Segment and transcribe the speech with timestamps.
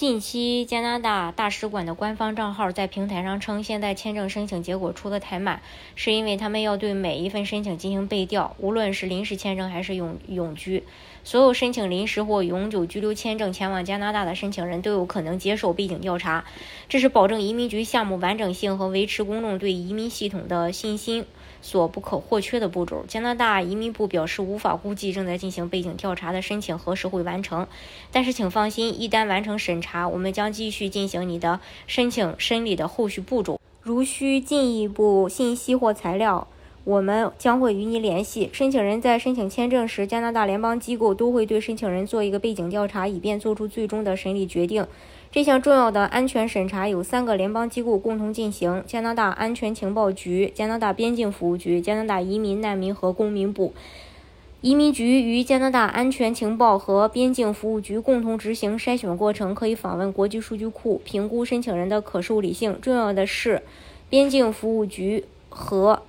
[0.00, 5.60] 近期，加拿大大使馆的官方账号在平台上称，现在签证申请结果出的太慢，
[5.94, 10.84] 是因为他们要对每一份申请进行背调，无论是临时签证还是永永居，
[11.22, 16.46] 所有申请临时或永久居留签证前往加拿大的申请人都有可能接受背景调查，
[16.88, 21.26] 这是保证移民局项目完整性和维持公众对移民系统的信心。
[21.62, 23.04] 所不可或缺的步骤。
[23.06, 27.66] 加拿大移民部表示，无法估计正在进行背景调查的申请何时会完成，
[28.10, 33.58] 但是请放心，一旦完成审查，我们将继续进行你的申请审理的后续步骤。
[33.82, 36.46] 如需进一步信息或材料，
[36.84, 38.50] 我们将会与你联系。
[38.52, 44.86] 申请人在申请签证时，加拿大联邦机构都会对申请人做一个背景调查，以便做出最终的审理决定。
[45.32, 53.72] 这项重要的安全审查由三个联邦机构共同进行：加拿大安全情报局、加拿大边境服务局、加拿大移民、难民和公民部。
[54.60, 62.76] 移民局与加拿大安全情报和边境服务局共同执行筛选过程，可以访问国际数据库，评估申请人的可受理性。
[62.82, 63.62] 重要的是，
[64.08, 66.02] 边境服务局和。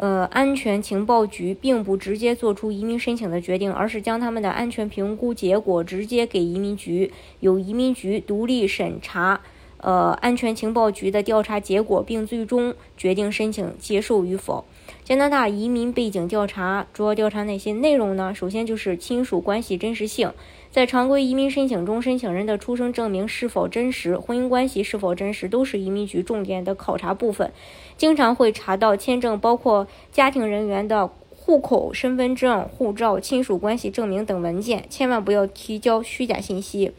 [0.00, 9.40] 呃，安全情报局并不直接做出移民申请的决定，而是将他们的安全评估结果直接给移民局，由移民局独立审查。
[9.78, 14.64] 呃，安全情报局的调查结果，并最终决定申请接受与否。
[15.04, 18.34] 加拿大移民背景调查主要调查哪些内容呢？
[18.34, 20.32] 首先就是亲属关系真实性，
[20.70, 27.52] 在常规移民申请中，申请人的出生证明是否真实，婚姻关系是否真实，都是移民局重点的考察部分。
[27.96, 36.92] 经常会查到签证包括家庭人员的户口、身份证、护照、亲属关系证明等文件，千万不要提交虚假信息。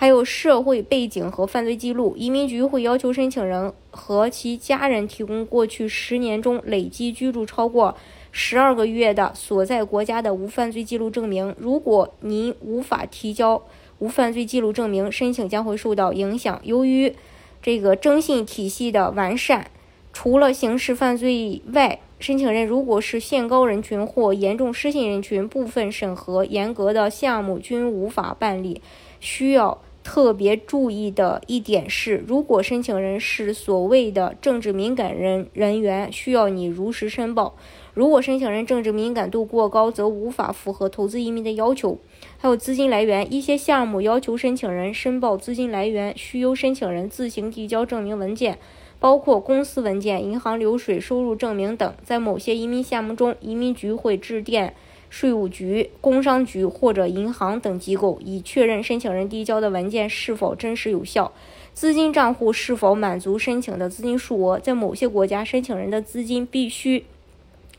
[0.00, 7.94] 还有社会背景和犯罪记录，移民局会要求申请人和其家人提供过去十年中累计居住超过
[8.32, 11.54] 十二个月的所在国家的无犯罪记录证明。
[11.58, 13.62] 如果您无法提交
[13.98, 16.58] 无犯罪记录证明，申请将会受到影响。
[16.64, 17.14] 由于
[17.60, 19.70] 这个征信体系的完善，
[20.14, 28.80] 除了刑事犯罪外，申请人如果是限高人群或严重失信人群，部分审核严格的项目均无法办理。
[29.20, 29.82] 需要。
[30.02, 37.54] 特别注意的一点是，如果申请人是所谓的政治敏感人人员，需要你如实申报；
[37.92, 41.98] 如果申请人政治敏感度过高，则无法符合投资移民的要求。
[42.38, 48.58] 还有资金来源，一些项目要求申请人申报资金来源，需由申请人自行递交证明文件，
[48.98, 51.94] 包括公司文件、银行流水、收入证明等。
[52.02, 54.74] 在某些移民项目中，移民局会致电。
[55.10, 61.30] 税务局、工商局或者银行等机构，以确认申请人递交的文件是否真实有效，
[61.74, 64.58] 资金账户是否满足申请的资金数额。
[64.58, 67.04] 在某些国家，申请人的资金必须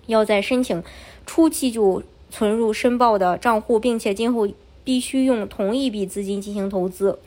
[0.08, 0.84] 要在申请
[1.26, 4.48] 初期就存入申报的账户，并且今后
[4.84, 7.18] 必须用同一笔资金进行投资。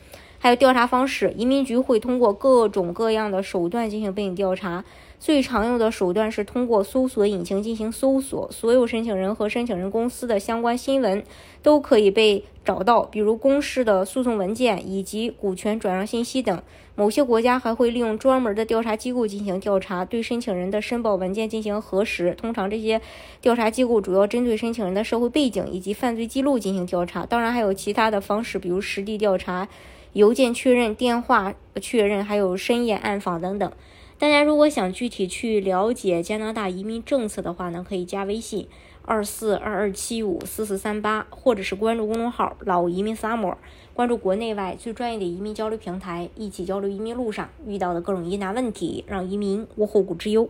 [0.45, 4.85] 还有调查方式，移民局会通过各种各样的手段进行背景调查。
[5.19, 11.25] 最常用的手段是通过搜索引擎进行搜索，所有申请人和申请人公司的相关新闻
[11.63, 16.63] 都可以被找到，比如公示的诉讼文件以及股权转让信息等。
[16.95, 22.35] 某些国家还会利用专门的调查机构进行调查，对申请人的申报文件进行核实。
[22.35, 23.01] 通常这些
[23.41, 29.67] 调查机构主要针对申请人的社会背景以及犯罪记录进行调查，当然还有其他的方式，比如实地调查、
[30.15, 33.71] 邮件确认、电话确认，还有深夜暗访等等。
[34.17, 38.69] 大家如果想具体去了解加拿大移民政策的话呢，可以加微信
[39.03, 43.57] 二四二二七五四四三八，或者是关注公众号“老移民 summer”，
[43.93, 50.49] 关注国内外最专业的移民交流平台，一起交流移民路上遇到的各种疑难问题，让移民无后顾之忧。